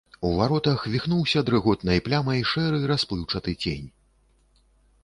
[0.27, 3.87] У варотах віхнуўся дрыготнай плямай шэры расплыўчаты цень.